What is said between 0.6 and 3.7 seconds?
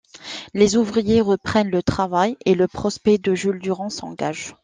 ouvriers reprennent le travail et le procès de Jules